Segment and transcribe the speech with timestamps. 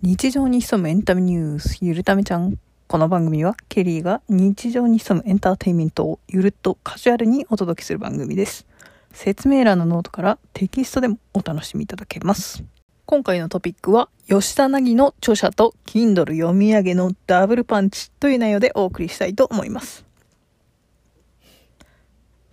[0.00, 2.56] 日常に潜むエンタメニュース、ゆるためちゃん。
[2.86, 8.64] この番組は、ケリーが日常に潜むエンターテインメントをゆるっとカジュアルにお届けする番組です。
[9.12, 12.62] 説明欄のノートからテキストでもお楽しみいただけます。
[13.06, 20.04] 今回のトピックは、ヨシダナギの著者と Kindle 読み上げのダブルパンチという内容でお送りしたいと思います。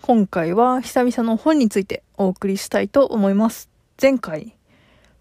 [0.01, 3.69] 今回は久々の本についてお送りしたいと思います。
[4.01, 4.55] 前回、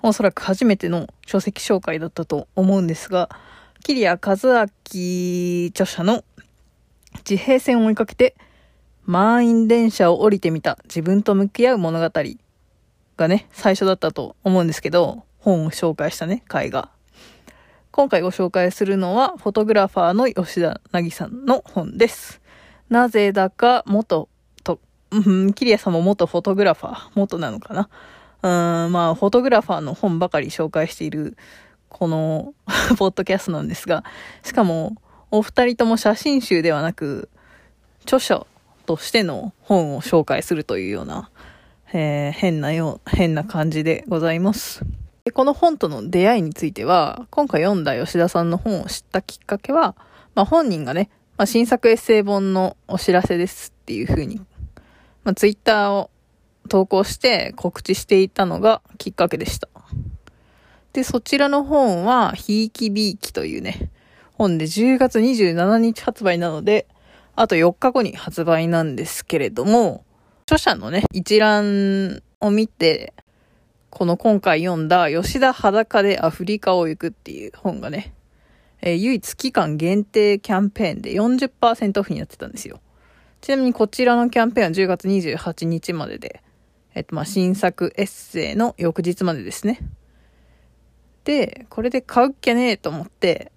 [0.07, 3.31] おそらく初めての書籍紹介だったと思うんですが、
[3.85, 6.25] 桐谷和明著者の
[7.29, 8.37] 自閉線を追いかけて
[9.07, 12.23] 満員電車を降りてみた自分と向き合う物語
[13.17, 16.91] がね、最初だったと思うんですけど、本を紹介したね、回が。
[17.91, 22.43] 今回ご紹介するのは、フォトグラファーの吉田凪さんの本です。
[22.91, 24.29] なぜだか元
[24.65, 24.81] と、
[25.11, 27.89] うん、桐谷さんも元フォトグラファー、元なのかな。
[28.45, 31.39] うん、まあ、フォトグラファーの本ばかり紹介している、
[31.89, 32.53] この、
[32.99, 34.05] ポッドキャストなんですが、
[34.43, 34.97] しかも、
[35.31, 37.31] お二人とも写真集ではなく、
[38.03, 38.47] 著者
[38.85, 41.31] としての本を紹介するというような、
[41.95, 44.85] えー変なよう、変な感じでございます。
[45.25, 49.97] でこの本との出会いについては、今回読んだ吉田さんの本を知ったきっかけは、
[50.35, 54.43] まあ本人がね、まあ新作エッセイ本のお知らせですっていう風に、
[55.25, 56.11] まあツイッターを
[56.69, 59.69] 投稿して告知していたのがきっかけでした。
[60.93, 63.91] で、そちらの本は、ひいきびいきというね、
[64.35, 66.87] 本で10月27日発売なので、
[67.35, 70.05] あと4日後に発売なんですけれども、
[70.47, 73.13] 著者のね、一覧を見て、
[73.91, 78.15] この今回読んだ吉田裸でアフリカを行くっていう本がね、
[78.81, 82.81] えー唯一期間限定キャンペーンで40%オフになってたんですよ。
[83.41, 86.43] ちなみにこちらのキャンペーンは10月28日までで、
[86.95, 89.81] えっと、まあ、新作エッセイの翌日までですね。
[91.25, 93.51] で、これで買うっきゃねえと思って、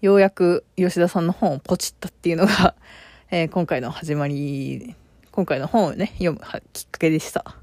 [0.00, 2.74] ようやく吉田さんの本をポチったっていうのが、
[3.30, 4.96] えー今回の始まり、
[5.30, 6.40] 今回の本をね、読む
[6.72, 7.56] きっかけでした。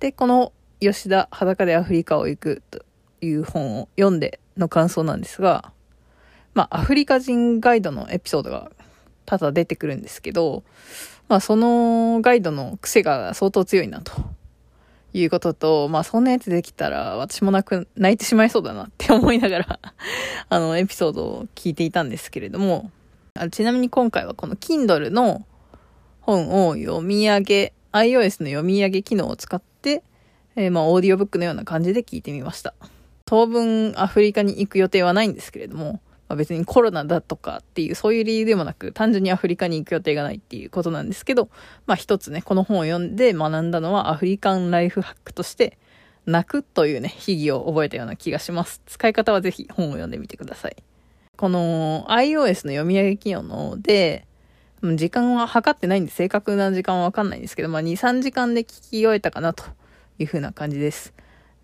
[0.00, 2.84] で、この吉田裸でアフリカを行くと
[3.20, 5.72] いう本を読んでの感想なんですが、
[6.54, 8.72] まあ、アフリカ人ガイドのエピソードが
[9.24, 10.64] 多々出てくるんですけど、
[11.30, 14.12] まあ、そのガイドの癖が相当強いなと
[15.12, 19.78] いうことと、まあ、そんなやつできたら私も泣く、泣いてしまいそうだなって思いながら、
[20.50, 22.90] あの、エピソードを聞いていたんですけれども、
[23.34, 25.46] あちなみに今回はこの Kindle の
[26.20, 30.02] 本を読み上げ、iOS の読み上げ機能を使って、
[30.56, 32.74] えーまあ、オーディオブックのような感じで聞いてみました。
[33.24, 41.48] 当分アフリカに行く予定はないんですけれども、まあ、別にコロナだとかっていうそういう理由でもなく、単純にアフリカに行く予定がないっていうことなんですけど、
[41.86, 45.76] まあ一つね、この本を読んで学んだのはアフリカンライフハックとして、
[46.26, 48.80] 泣くというね、秘技を覚えたような気がします。
[48.86, 50.76] 使い方はぜひ本を読んでみてください。
[51.36, 54.24] この iOS の読み上げ機能で、
[54.82, 59.64] 時間は測ってないんで正確な時間はわかんないんですけど、まあ2、3時間で聞き終えたかなと
[60.20, 61.12] いう風な感じです。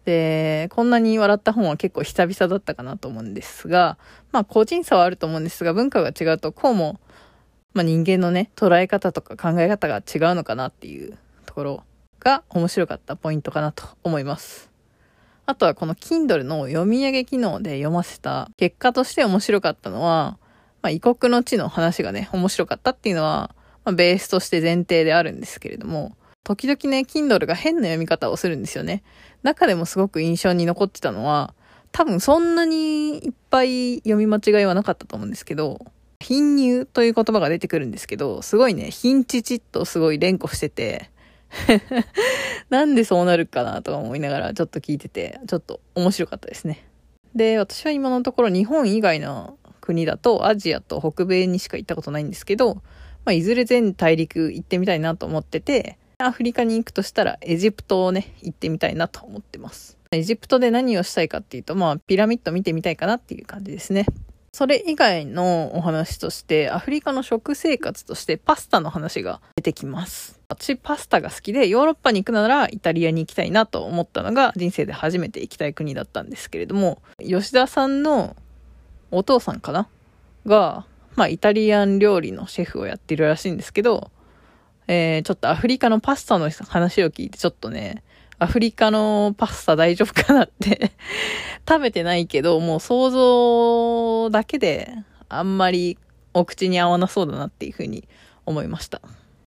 [0.06, 3.98] で、こんなに笑った本は結構久々だったかなと思うんですが、
[4.30, 7.00] まあ個人差はあると思うんですが、文化が違うとこうも、
[7.74, 11.82] まあ人間のね、捉え方とか考え方が違うのかなっていうところ
[12.20, 14.70] が面白かったポイントかなと思います。
[15.44, 20.38] あとはこの Kindle の読み上げ機能で読ませた結果として面白かったのは、
[20.82, 29.02] まあ、異国の地の話がね、面白かったっていうのは、まあ、ベースとして前提であるんですけれども、時々ね、Kindle が変な読み方をするんですよね。
[29.42, 31.54] 中でもすごく印象に残ってたのは、
[31.90, 35.84] 多分そんなにいっぱい読み間違いはなかったと思うんですけど、
[36.20, 41.10] 貧乳という言葉が出てくるんですけど、すごいね、貧乳とすごい連呼してて、
[42.70, 46.86] なんでそうなるかなとか思いながらちょっと聞いてて、ちょっと面白かったですね。
[47.34, 52.76] で、私は今のところ日本以外の国だとアジアと北米にしか行ったことないんですけど、
[53.24, 59.98] まあ、いずれ全大陸行ってみたいなと思ってて、アフリカに行くとしたらエジプトをね、行ってみたいなと思ってます。
[60.12, 64.06] エジプトで何をしたいかっていうと、まあ、ピラミッド見てみたいかなっていう感じですね。
[64.54, 70.40] それ以外のお話として、アフリカの食生活としてパスタの話が出てきます。
[70.48, 78.34] 私パスタが好きで、ヨーロッパに行くならイタリアに行きたいなと思ったのが人生で初めて行きたい国だったんですけれども、吉田さんの
[79.10, 79.86] お父さんかな？
[80.46, 84.10] が、まあイタリアン料理のシェフをやってるらしいんですけど、
[84.88, 88.02] えー、ちょっとアフリカのパスタの話を聞いてちょっとね、
[88.38, 90.92] アフリカのパスタ大丈夫かなって
[91.68, 94.92] 食べてないけど、もう想像だけで
[95.28, 95.98] あんまり
[96.34, 98.06] お口に合わなそうだなっていうふうに
[98.44, 99.00] 思いました。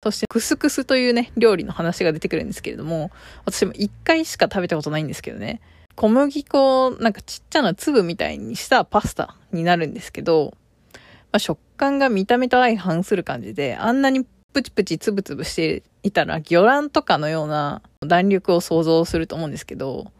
[0.02, 3.10] そして、クスクスというね、料理の話が出てくるんですけれども、
[3.44, 5.60] 私も一回しか食べたことないんですけどね、
[5.96, 10.54] 小麦粉をなんかちっちゃな粒みたいにしたパスタになるんですけど、
[10.94, 11.00] ま
[11.32, 20.10] あ、食感が見た目と相反する感じで、あんなにプチプチつぶつぶしていたら魚卵とかのような弾力を想像すると思うんですけど、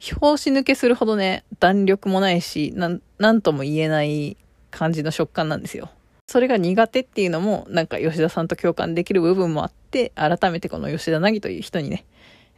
[0.00, 2.88] 拍子抜けするほどね、弾力もないし、な
[3.32, 4.36] ん、とも言えない
[4.70, 5.90] 感じの食感なんですよ。
[6.26, 12.04] それが苦手っていうのも、なんか吉田さんと共感できる部分もあって、改めてこの吉田凪という人にね、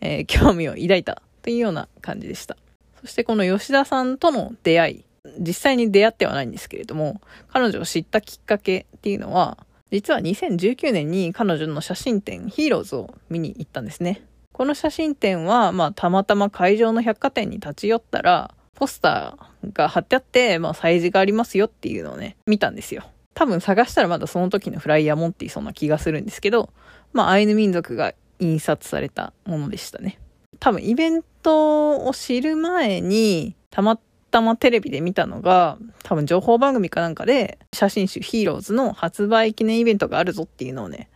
[0.00, 2.56] えー、興味を抱いたというような感じでした。
[3.00, 5.04] そしてこの吉田さんとの出会い、
[5.38, 9.56] 実際に出会ってはないんですけれども、彼女を知ったきっかけっていうのは、
[9.90, 14.22] 実は2019年に彼女の写真展ヒーローズを見に行ったんですね。
[14.52, 23.04] この写真展は、まあ、たまたま会場の百貨店に立ち寄ったら、ポスターが貼ってあって、まあ、催事がありますよっていうのをね、見たんですよ。
[23.34, 26.70] 多分探したらまだその時のフライヤー持っていそうな気がするんですけど、
[27.12, 30.18] まあ、アイヌ民族が印刷されたものでしたね。
[30.58, 33.98] 多分イベントを知る前に、たま
[34.30, 41.10] たまテレビで見たのが、多分情報番組かなんかで、写真集ヒーローズの発売記念イベントがあるぞっていうのをね、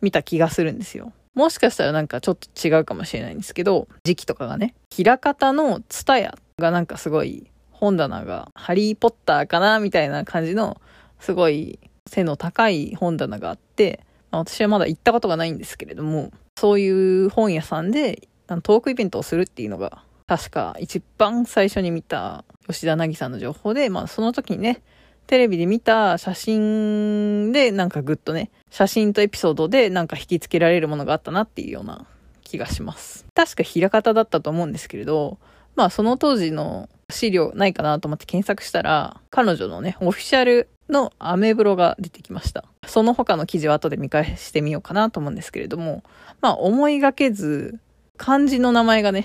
[0.00, 1.12] 見た気がするんですよ。
[1.34, 10.80] もしかしたらなんかちょっと違うかもしれないんですけど、時期とかがね、平方のツタヤがなんかすごい本棚がハリーポッターかなみたいな感じの
[11.20, 11.78] すごい
[12.08, 18.28] 背の高い本棚があって、まあ、私はまだ行ったことがないんですけれども、そういう本屋さんで
[18.62, 24.82] トークイベントをするっていうのが、確か一番最初に見た吉田凪さんの情報で、まあその時にね、
[25.26, 32.06] テレビで見た写真でなんかぐっとね、写真とエピソードでなんか引きつけられるものがあったなっていうような
[32.42, 33.24] 気がします。
[33.34, 35.38] 確か平方だったと思うんですけれど、
[35.76, 42.64] まあその当時の資料ないかなと思って検索したら、彼女のね、オフィシャルのアメブロが出てきました。
[42.86, 46.02] その他の記事は後で見返してみようかなと思うんですけれども、
[46.40, 47.78] まあ思いがけず、
[48.16, 49.24] 漢字の名前がね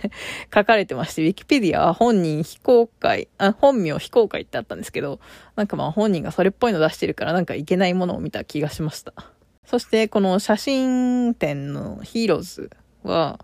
[0.54, 5.20] 書かれてまして、ウィキペディアは本人非公開、あ、本名非公開ってあったんですけど、
[5.56, 9.12] なんかまあ本人がそれっぽいの出してるからなんかいけないものを見た気がしました。
[9.64, 12.70] そしてこの写真展の HEROES
[13.02, 13.38] は、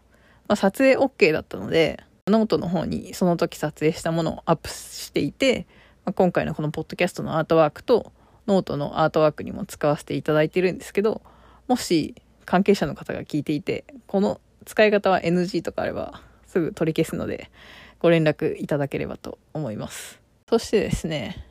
[0.48, 5.66] まあ、撮影 OK だったので、ノートの方にその時撮影したものをアップしていて、
[6.06, 8.12] まあ、今回のこのポッドキャストのアートワークと
[8.46, 11.20] ノートのアートワークにも使わせていただいてるんですけど、
[11.68, 12.14] もし
[12.44, 17.50] 関係者の方が聞いていて、この使い方は NG とかあればすぐ取り消すので
[17.98, 20.20] ご連絡いただければと思います。
[20.48, 21.44] そしてですね、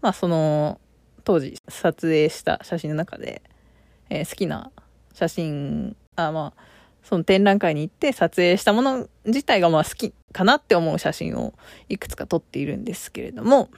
[0.00, 0.80] まあその
[1.24, 3.42] 当時撮影した写真の中で、
[4.10, 4.70] えー、好きな
[5.14, 6.62] 写真、あまあ
[7.02, 11.54] その展覧会に行って撮影したもの自体がまあ好きかなって思う写真を
[11.88, 13.70] いくつか撮っているんですけれども、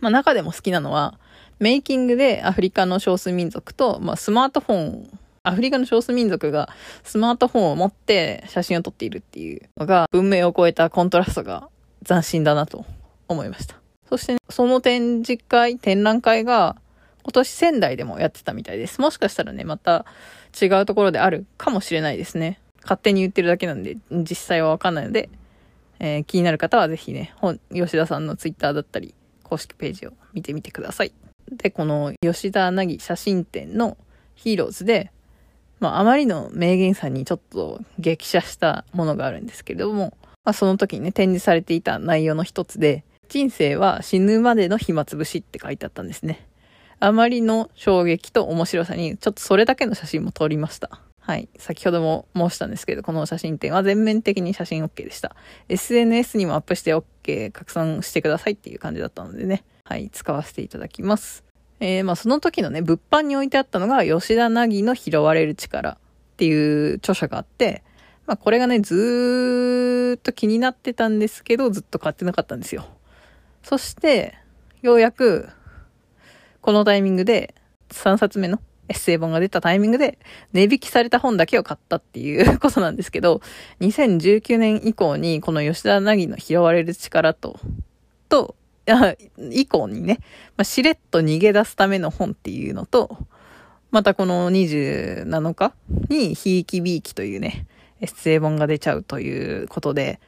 [0.00, 1.18] まあ中でも好きなのは
[1.58, 6.68] メイキングでアフリカの少数民族と、まあ、スマートフォンアフリカの少数民族が
[7.02, 11.68] スマートフォンを持って写真を撮っているっていうのが文明を超えたコントラストが
[12.06, 12.84] 斬新だなと
[13.26, 13.76] 思いました。
[14.08, 16.76] そして、ね、その展示会、展覧会が
[17.24, 19.00] 今年仙台でもやってたみたいです。
[19.00, 20.04] もしかしたらね、また
[20.60, 22.60] 違うところであるかもしれないですね。
[22.82, 25.28] 勝手に言ってるだけなんで、実際はわかんないので、
[25.98, 31.12] えー、気になる方はぜひね、本、吉田さんのツイッターだったり、公式ページを見てみてください。
[31.50, 33.96] で、この吉田凪写真展の
[34.34, 35.10] ヒーローズで、
[35.82, 46.46] まあ、あまりの名言さんにちょっと激写したものがあるんですけれども、まあ、その時にね、展示されていた内容の一つで、人生は死ぬまでの暇つぶしって書いてあったんですね。
[47.00, 51.00] あまりの衝撃と面白さに、ちょっとそれだけの写真も撮りました。
[51.18, 51.48] はい。
[51.58, 55.34] 先ほども申したんですけど、この写真展は全面的に写真 OK でした。
[55.68, 59.64] SNS にもアップして OK、拡散してくださいっていう感じだったのでね。
[59.82, 60.10] はい。
[60.10, 61.42] 使わせていただきます。
[61.84, 65.96] えー、まあその時のね、物販に置いてあったのが、吉田凪の拾われる力っ
[66.36, 67.82] ていう著者があって、
[68.24, 72.86] まあこれがね、ずーっと気になってたんですけど、ずっと買ってなかったんですよ。
[73.64, 74.36] そして、
[74.80, 75.48] ようやく、
[76.60, 77.52] このタイミングで、
[77.90, 80.20] 3冊目のエッセイ本が出たタイミングで、
[80.52, 83.40] 値引きされた本だけを買ったっていう ことなんですけど、
[83.80, 87.58] 2019年以降に、この吉田凪の拾われる力と、
[88.28, 88.54] と、
[89.50, 90.18] 以降にね、
[90.56, 93.16] まあ、しれっと逃げ出すための本っていうのと、
[93.90, 95.74] またこの27日
[96.08, 97.66] に、ひいきびいきというね、
[98.00, 100.18] エッセイ本が出ちゃうということで、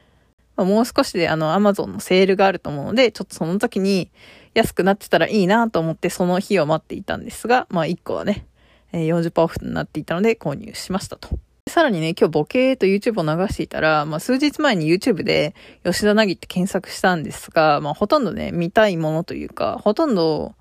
[0.55, 4.11] まあ、もう少しであの、アマゾンのセールがあると思うので、ちょっとその時に
[4.53, 8.45] 安くなってたらいいなと思ってその日を待っていたんですが、まあ1個はね、
[8.93, 11.29] 40%オフになっていたので購入しましたと。
[11.75, 15.53] さらにね、今日ボケーと YouTube を流していたら、まあ数日前に YouTube で
[15.83, 20.55] 吉田凪って検索したんですが、まあほとんどね、見たいものというか、ほとんど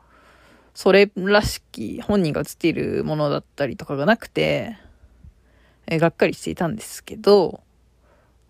[0.75, 4.77] それらしき本人が映っているものだったりとかがなくて、
[5.87, 7.61] えがっかりしていたんですけど、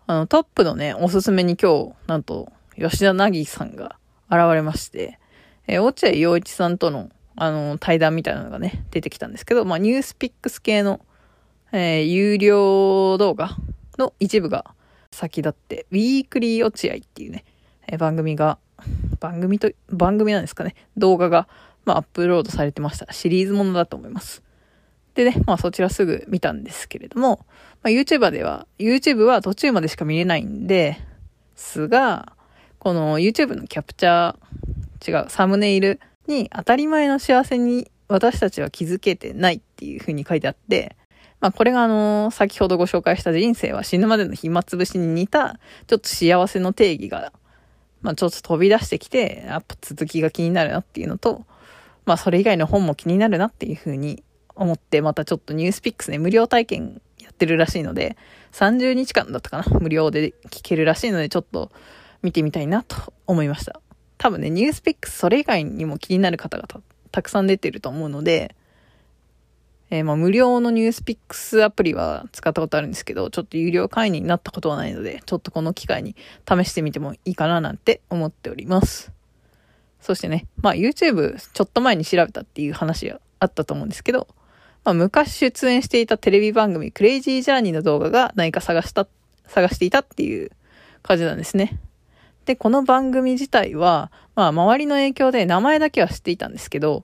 [0.07, 3.99] あの、トップのね、おすすめに今日、なんと、吉田凪さんが
[4.31, 5.19] 現れまして、
[5.67, 10.99] えー、落合陽一さんとの、あの、対談みたいなのがね、出てきたんですけど、まあ、ニュースピックス系の、
[11.71, 13.57] えー、有料動画
[13.97, 14.73] の一部が
[15.11, 17.45] 先立って、ウィークリー落合っていうね、
[17.87, 18.57] えー、番組が、
[19.19, 21.47] 番組と、番組なんですかね、動画が、
[21.85, 23.11] まあ、アップロードされてました。
[23.13, 24.43] シリーズものだと思います。
[25.15, 27.45] でね、まあそちらすぐ見たんですけれども、
[27.81, 30.99] まあ、YouTuber では、YouTube は途中までしか見れないんで
[31.55, 32.33] すが、
[32.79, 40.97] この YouTube のキャプチャー、違う、サムネイルに当たり前の幸せに私たちは気づけてないっていう風に書いてあって、
[41.39, 47.33] まあこれがあの、先ほどご紹介した人生は死ぬまでの暇つぶしに似た、ちょっと幸せの定義が、
[48.01, 51.45] まあちょっと飛び出してきて、やっぱ続きが気になるなっていうのと、
[52.05, 54.23] まあそれ以外の本も気になるなっていう風に
[54.55, 58.17] 思って、またちょっとニュースピックスね、無料体験やってるらしいので、
[58.53, 61.71] 30日間だったかな無料で聞けるらしいので、ちょっと
[62.21, 63.81] 見てみたいなと思いました。
[64.17, 66.67] 多分ね、ニュースピックスそれ以外にも気になる方が
[67.11, 68.55] たくさん出てると思うので、
[69.95, 76.15] えー、まあ無料のニュースピックスアプリは使ったことあるんですけど、ちょっと有料会員になったことはないので、ちょっとこの機会に
[76.47, 79.11] 試してみてもいいかななんて思っております。
[80.01, 84.27] そしてね、まあ YouTube ちょっと前に調べたっていう話があったと思うんですけど、
[84.83, 89.07] まあ、昔出演していたテレビ番組、クレイジージャーニーの動画が何か探した、
[89.47, 90.51] 探していたっていう
[91.01, 91.79] 感じなんですね。
[92.45, 97.03] で、この番組自体は、まあ、周りの影響で名前だけは知っていたんですけど、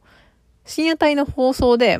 [0.65, 2.00] 深夜帯の放送で、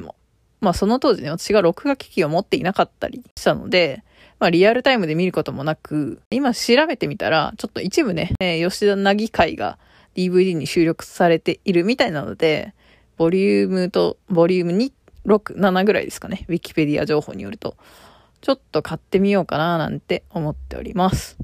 [0.62, 4.04] まあ、その当時ね、私が録画機器を持っていなかったりしたので、
[4.40, 9.78] まあ、リアルタイムで見ることもなく、今調べてみたら、ちょっと一部ね、えー、吉田凪会が
[10.16, 12.74] DVD に収録されているみたいなので、
[13.18, 14.92] ボリュームと、ボリューム2
[15.26, 16.46] 6、7ぐらいですかね。
[16.48, 17.76] ウィキペディア情報によると。
[18.42, 21.38] ちょっと買ってみようかななんて思っております。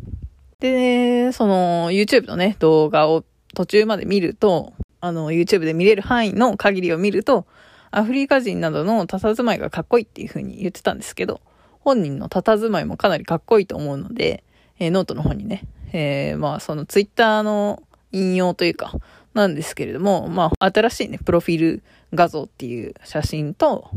[0.59, 7.45] で、ねその YouTube のね、動画を途中まで見ると、あの YouTube で見れる範囲の限りを見ると、
[7.91, 11.41] アフリカ人などの佇まいがかっこいいっていう風に言ってたんですけど、
[11.79, 14.44] 本人の佇まいもかなりかっこいいと思うので、
[14.79, 15.63] えー、ノートの方にね、
[15.94, 18.94] えー、まあその Twitter の引用というか、
[19.38, 23.89] なんですけれども、まあ、新しいね、プロフィール画像っていう写真と、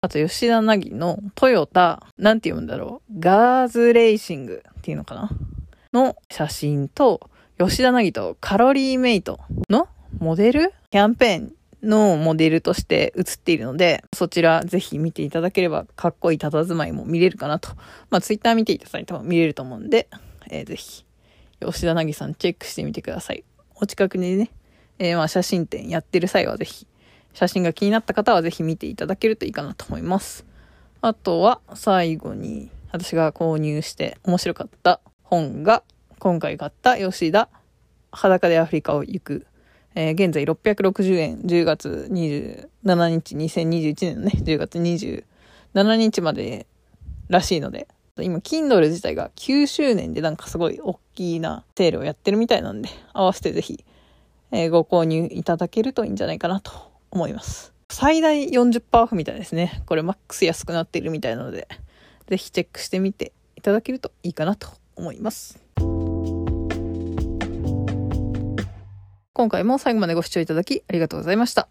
[0.00, 5.30] あと、吉田凪のトヨタ、なんて読むんだろう、ガーズレーシングっていうのかな
[5.92, 9.88] の写真と、吉田凪とカロリーメイトの
[10.18, 11.52] モデルキャンペーン
[11.86, 17.70] のモデルとして写っているので、そちらぜひ見ていただければかっこいい佇まいも見れるかなと。
[18.10, 20.08] まあ、ツイッター見ていただいても見れると思うんで、
[20.50, 21.04] えー、ぜひ、
[21.60, 23.44] 吉田凪さんチェックしてみてください。
[23.76, 24.50] お近くにね、
[24.98, 26.86] えー、まあ写真展やってる際はぜひ、
[27.32, 30.46] 写真が気になった方はぜひ見ていただけるといいかなと思います。
[31.02, 35.82] あとは、最後に、私が購入して面白かった本が、
[36.18, 37.50] 今回買った吉田、
[38.10, 39.46] 裸でアフリカを行く。
[39.96, 46.66] えー、現在660円、10月27日、2021年のね、10月27日まで
[47.28, 47.88] らしいので、
[48.20, 53.84] 今、Kindle 自体が9周年でなんかすごい大きなセールをやってるみたいなんで、合わせてぜひ
[54.52, 56.72] えー、ご購入いただけるといいんじゃないかなと
[57.10, 57.72] 思います。
[57.90, 59.82] 最大40%オフみたいですね。
[59.86, 61.68] これマックス安くなっているみたいなので、
[62.28, 65.65] ぜひチェックしてみていただけるといいかなと思います。
[69.36, 71.68] 今回も最後までご視聴いただきありがとうございました。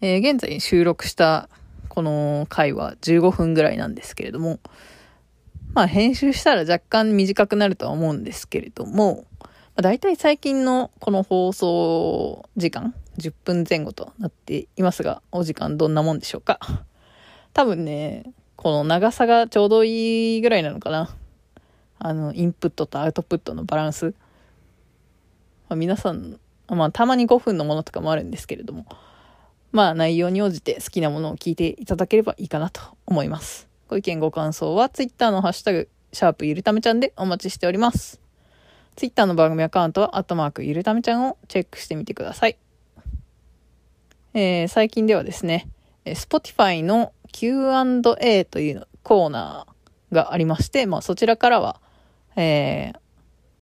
[0.00, 1.50] えー、現在収録した
[1.90, 4.60] この回は15分ぐらいなんですけれども、
[5.74, 16.60] まあ編集したら若干短くなるとは思うんですけれども、まあ、大体最近のこの放送時間、10分前後となっていますが、お時間どんなもんでしょうか。
[17.52, 18.24] 多分ね、
[18.56, 21.14] この長さがちょうどいいぐらいなのかな。
[21.98, 24.14] あの、インプットとアウトプットのバランス。
[25.68, 28.86] まあ、皆さん、まあ、たまに5分のものとかもあるんですけれども、
[29.72, 33.68] まあ、内容に応じて好きなものを聞いていただければいいかなと思います。
[33.88, 38.20] ご意見ご感想は Twitter のハッシュタグ、シャープゆるためちゃんでお待ちしております。
[38.96, 42.56] ツイッターの番組アカウントは、アットマークゆるためちゃんをチェックしてみてください。
[44.32, 45.68] えー、最近ではですね、
[46.06, 51.80] Spotify の Q&A というコーナーがありまして、まあそちらからは、
[52.36, 52.98] えー、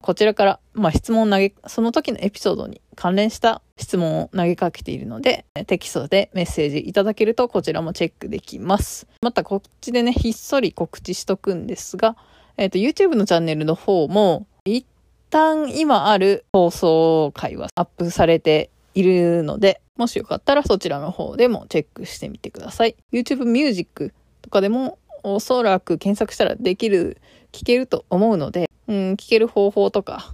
[0.03, 9.07] こちらから、まあ質問を投げ、その時のエピソードに関連した質問を投げかけているので、テキストでメッセージいただけるとこちらもチェックできます。
[9.23, 12.17] またこっちでね、ひっそり告知しとくんですが、
[12.57, 14.85] えっ、ー、と YouTube のチャンネルの方も、一
[15.31, 22.97] 旦今ある放送回はアップされているので、もしよかったらそちらの方でもチェックしてみてください。
[23.13, 27.19] YouTube Music とかでもおそらく検索したらできる、
[27.53, 30.31] 聞けると思うので、うん、聞ける方法とか、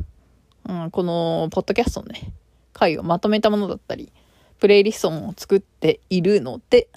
[0.69, 2.33] うん、この、ポッドキャストのね、
[2.73, 4.12] 回をまとめたものだったり、
[4.59, 6.88] プレイリストも作っているので、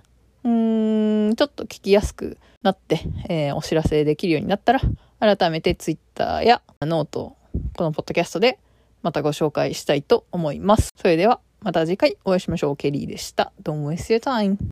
[0.44, 4.82] うーん、ちょっと聞きやすくなって、えー、お知らせできるようになったら、
[5.20, 7.36] 改めて Twitter や note、
[7.76, 8.60] このポッドキャストで
[9.04, 10.90] またご紹介したいと思います。
[10.96, 12.78] それでは、また次回お会いしましょう。
[12.78, 13.52] ケリーでした。
[13.62, 14.58] Don't waste your time.